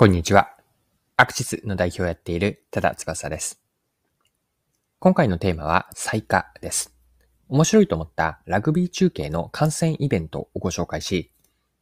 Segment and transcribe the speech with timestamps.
[0.00, 0.54] こんにちは。
[1.16, 3.60] アクシスの代表をやっている多田翼です。
[5.00, 6.94] 今回のテーマは最下です。
[7.48, 11.32] 面白いと思ったラグビー中継の観戦イベントをご紹介し、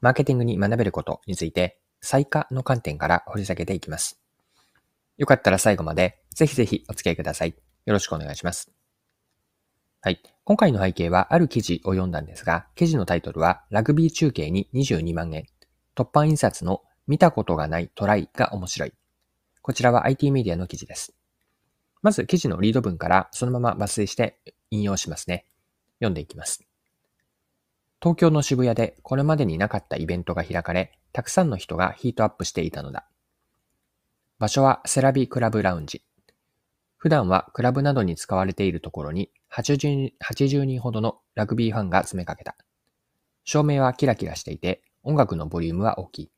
[0.00, 4.20] マーケティングに学べることについて最下の観点から掘り下げていきます。
[5.16, 7.56] よかったら最後までぜひぜひお付き合いください。
[7.84, 8.70] よろしくお願いします。
[10.02, 10.22] はい。
[10.44, 15.46] 今回の背景はある記事を読んだんですが、記事のタイトルはラグビー中継に22万円、
[15.96, 18.92] 突版印刷の見たことがないトライが面白い。
[19.62, 21.14] こちらは IT メディアの記事です。
[22.02, 24.38] まず記事のリード文からそのまま抜粋して
[24.70, 25.46] 引用しますね。
[26.00, 26.64] 読んでいきます。
[28.00, 33.06] 東京の渋谷でこれまでになかったイベントが開かれ、たくさんの人がヒートアップしていたのだ。
[34.38, 36.02] 場所はセラビクラブラウンジ。
[36.98, 42.56] 普段はクラブなどに使われているところに 80, 80人ほどのラグビーファンが詰めかけた。
[43.44, 46.30] 照明はキラキラしていて、音楽のボリュームは大きい。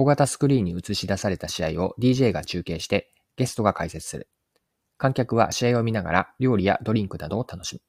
[0.00, 4.28] 大型スクリーンに映し出された試合を DJ が中継してゲストが解説する。
[4.96, 7.80] 観客は試合を見ながら料理やドリンクなどを楽しむ。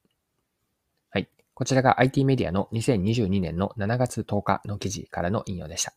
[1.10, 1.28] はい。
[1.54, 5.94] こちらが IT メディアの2022年の7月10日の記事からの引用でした。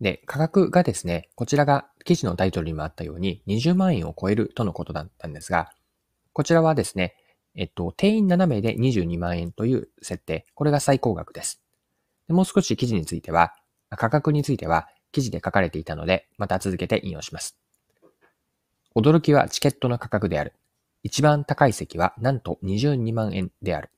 [0.00, 5.70] で、価格がですね、こちらが記事のタイトルにもあったように20万円を超えるとのことだったんですが、
[6.32, 7.14] こちらはですね、
[7.54, 11.62] えっと、定員7名で22万円という設定、これが最高額です。
[12.26, 13.54] もう少し記事については、
[13.90, 17.56] 価格については記事で書かれていたので、また続けて引用します。
[18.94, 20.52] 驚きはチケットの価格である。
[21.02, 23.90] 一番高い席はなんと22万円である。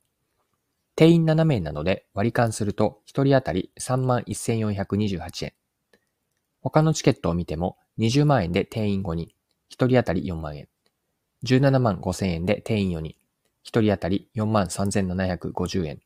[0.97, 5.53] 定員7名なので割り勘すると1人当たり3万1428円。
[6.61, 9.27] 他のチケットを見ても20万円で定員5人、
[9.71, 10.69] 1人当たり4万円。
[11.45, 13.15] 17万5千円で定員4人、
[13.65, 16.01] 1人当たり4万3750円。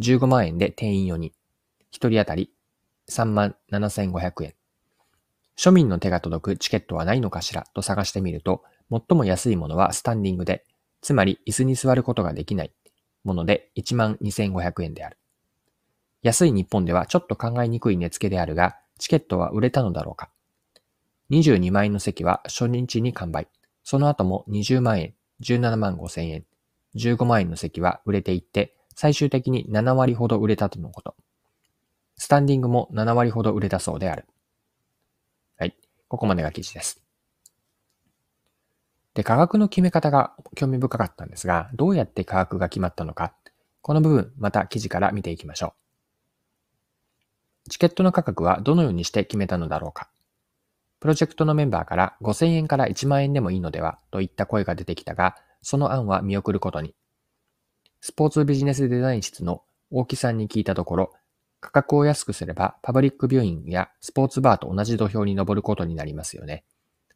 [0.00, 1.32] 15万円で定員4人、
[1.92, 2.52] 1人当たり
[3.10, 4.54] 3万7500円。
[5.56, 10.64] 庶民の手が届くチケットはないのかしらと探してみると、最も安いものはスタンディングで、
[11.00, 12.72] つまり椅子に座ることができない
[13.24, 15.18] もので1万2500円である。
[16.22, 20.30] 安い日本ではちょっと考えにくい値付けであるが、チケットは売れたのだろうか。
[21.30, 23.48] 22万円の席は初日に完売。
[23.84, 26.44] その後も20万円、17万5千円、
[26.96, 31.14] 15万円の席は売れていって、最終的に7割ほど売れたとのこと。
[32.18, 34.26] スタンディングも7割ほど売れたそうである。
[35.56, 35.76] はい。
[36.08, 37.00] ここまでが記事です。
[39.14, 43.34] で、価格の決め方が興味深かったんですが、どうやって価格が決まったのか、
[43.82, 45.74] この部分、また記事から見ていきましょ
[47.66, 47.70] う。
[47.70, 50.08] チケットの価格はどのようにして決めたのだろうか。
[51.00, 56.94] プロジェクトのメンバーから5000円から1万円でもいいのではといった声が出てきたが、その案は見送ることに。
[58.00, 61.12] スポーツビジネスデザイン室の大木さんに聞いたところ、
[61.60, 66.64] 価格を安くすればパブリックビューイングやスポーツバーと同じ土俵に登ることになりますよね。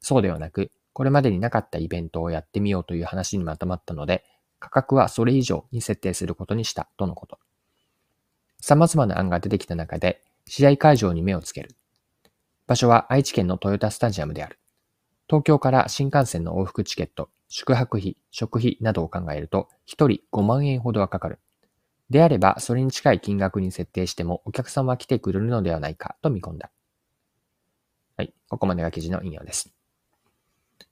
[0.01, 4.25] そうではなく、これまでになかったイベントをやってみようという話にまとまったので、
[4.59, 7.39] 価格はそれ以上に設定することにしたとのこと。
[8.61, 11.77] 様々な案が出てきた中で、試合会場に目をつける。
[12.67, 14.59] 場所は愛知県のトヨタスタジアムである。
[15.29, 21.39] 東京から新幹線の往復チケット、宿泊費、食費などを考えると、1人5万円ほどはかかる。
[22.13, 26.71] であれば、それに近い金額に設定しても、お客さんは来てくれるのではないかと見込んだ。
[28.19, 28.35] はい。
[28.51, 29.73] ここまでが記事の引用です。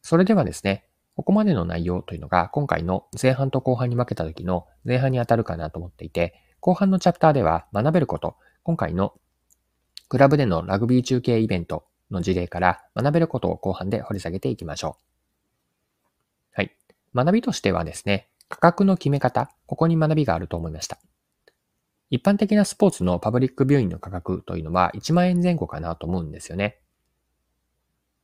[0.00, 0.86] それではですね、
[1.16, 9.12] ここまでの内容というのが、今回の前半と後半に分けた時の前半に当たるかなと思っていて、後半のチャプターでは学べること、今回の
[10.08, 15.02] クラブでのラグビー中継イベントの事例から学べることを後半で掘り下げていきましょう。
[16.54, 16.74] はい
[17.14, 20.98] 学びとしてはですね、価格の決め方、ここに学びがあると思いました。
[22.10, 26.78] 一般的なスポーツのパブリックビューイングの価格というのは1万円前後かなと思うんですよね。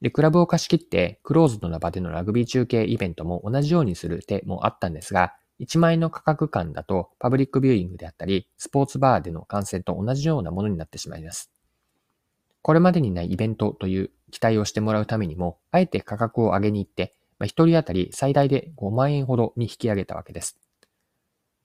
[0.02, 11.50] で、クラブを貸し切ってクローズドな場でのラグビー中継イベントも同じようにする手もあったんですが、1万円の価格感だとパブリックビューイングであったり、スポーツバーでの観戦と同じようなものになってしまいます。
[12.62, 20.58] これまでにないイベントという期待をしてもらうためにも、あえて価格を上げに行って、まあ、1人当たり最大で5万円ほどに引き上げたわけです。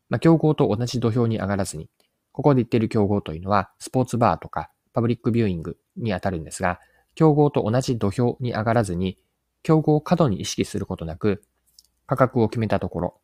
[0.10, 1.90] まあ、競合と同じ土俵に上がらずに、
[2.32, 6.80] ここで言っている競合というのは、スポーツバーとかパブリックビューイングにあたるんですが、
[7.16, 9.18] 競合と同じ土俵に上がらずに、
[9.64, 11.44] 競合を過度に意識することなく、
[12.08, 13.22] 価格を決めたところ、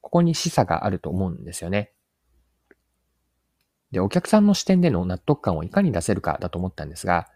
[0.00, 1.92] ここに示唆があると思うんですよね。
[3.90, 7.28] で、お客さんの視点での納得感をいかに出せるかだと思ったんですが、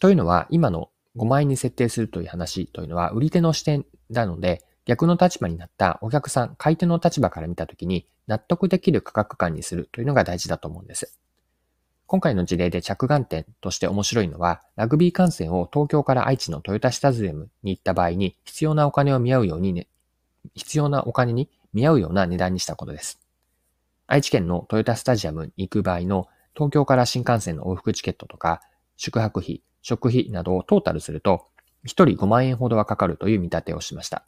[0.00, 11.18] というのは、今の5万円に設定するという話というのは売り手の視点なので、逆の立場になったお客さん、買い手の立場から見たときに納得できる価格感にするというのが大事だと思うんです。
[12.06, 19.88] 今回の事例で着眼点として面白いのは、ラグビー観戦を東京から愛知のトヨタスタジアムに行った場合に必要なお金を見合うように、ね、
[20.54, 23.20] 必要なお金に見合うような値段にしたことです。
[24.06, 28.62] 愛知県のトヨタスタジアムに行く場合の東京から新幹線の往復チケットとか、
[28.96, 31.46] 宿泊費、食費などをトータルすると、
[31.84, 34.24] 1人5万円ほどはかかるという見立てをしました。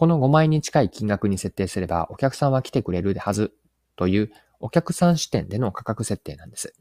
[0.00, 3.52] この5万円に近い金額に設定すれば、お客さんは来てくれるはず
[3.96, 6.72] というお客さん視点での価格設定なんです。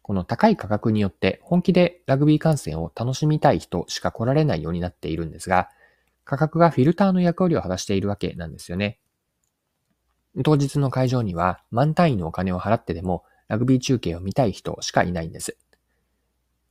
[0.00, 5.68] この高い価格によって本気でラグビー観戦を楽しみたい人しか来られないようになっているんですが、
[6.24, 8.98] 価格がフィルターの役割を果たしているわけなんですよね。
[10.42, 15.58] 当日の会場には満単位のお金を払ってでもラグビー中継を見たい人しかいないんです。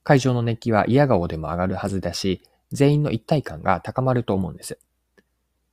[0.01, 2.41] 会場の熱気は嫌顔でも上がるはずだし、
[2.73, 4.79] 全員の一体感が高まると思うんです。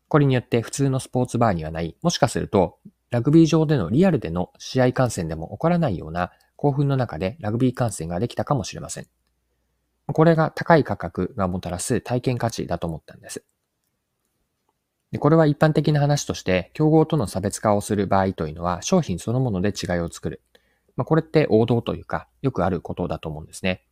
[0.06, 2.78] これによって普通のスポーツバーにはない、もしかすると、
[3.10, 9.06] ラグビー場でのリアルでの試合観戦でも起こらないような興奮の中でラグビー観戦ができたかもしれません。
[10.06, 13.44] これが高い価格がもたらす体験価値だと思ったんです。
[15.12, 20.42] でこれは一般的な話として、競合との差別化をする場合というのは商品そのもので違いを作る。
[20.96, 23.84] まあ、これって王道というか、よくあることだと思うんですね。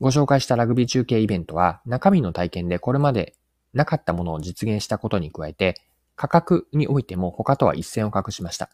[0.00, 3.34] ご紹介したラグビー中継イベントは中身の体験でこれまで
[3.72, 5.76] なかったものを実現したことに加えて
[6.16, 8.70] 価格においても他とは一線を画しました。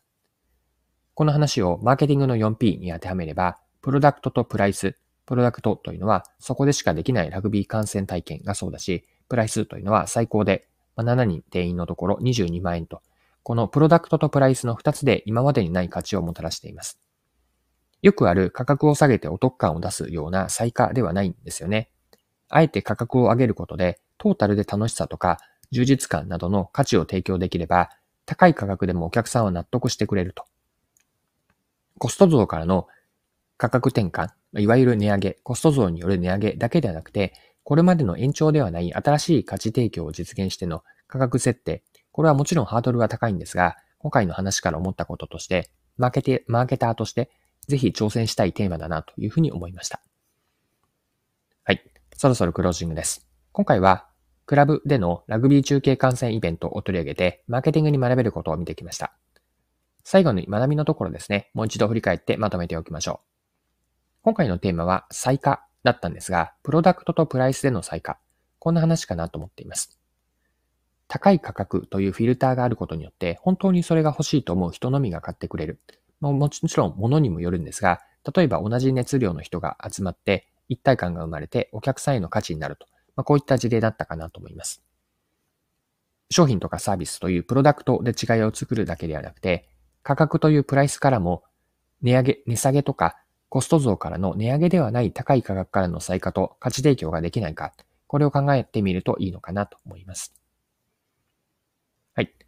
[1.15, 13.03] この話をマーケティングの 4P に当てはめれば、プロダクトとプライス、プロダクトというのはそこでしかできないラグビー観戦体験がそうだし、プライスというのは最高で7人定員のところ22万円と、
[13.43, 17.00] このプロダクトとプライスの2つで今までにない価値をもたらしています。
[18.02, 21.90] よくある価格を下げてお得感を出すような最価ではないんですよね。
[22.48, 25.38] あえて価格を上げることで、トータルで楽しさとか
[25.70, 27.90] 充実感などの価値を提供できれば、
[28.24, 30.44] 高い価格でもお客さんは納得してくれると。
[31.98, 32.86] コスト増からの
[33.56, 37.32] 価格転換、いわゆる値上げ、コスト増による値上げだけではなくて、
[37.64, 47.30] これまでの延長ではない新しい価値提供を実現しての価格設定、これはもちろんハードルは高いんですが、今回の話から思ったこととして、マーケテマーケターとして
[47.69, 50.03] ぜひ挑戦したいテーマだなというふうに思いました。
[51.65, 51.82] はい。
[52.17, 53.29] そろそろクロージングです。
[53.53, 54.09] 今回は、
[54.47, 59.12] クラブでのラグビー中継観戦イベントを取り上げて、マーケティングに学べることを見てきました。
[60.03, 63.29] 最後に学びのところですね、もう一度振り返ってまとめておきましょう。
[64.23, 68.19] 今回のテーマは、最価だったんですが、プロダクトとプライスでの最価。
[68.59, 69.99] こんな話かなと思っています。
[71.09, 75.81] 高い価格というフィルターがあることによって、本当にそれが欲しいと思う人のみが買ってくれる。
[76.20, 78.00] ま、もちろん物にもよるんですが、
[78.35, 82.87] 例えば同じ熱量の人が集まって一体感が生まれてお客さんへの価値になると、
[83.17, 84.82] まあ、こういった事例だったかなと思います。
[86.31, 89.69] 商品とかサービスというプロダクトで違いを作るだけではなくて、
[90.03, 91.43] 価格というプライスからも
[92.03, 93.17] 値上げ、値下げとか
[93.49, 97.73] コスト増からの値上げではない高い価格からの最価と価値提供ができないか、
[98.06, 100.35] これを考えてみるといいのかなと思います。
[102.15, 102.47] はい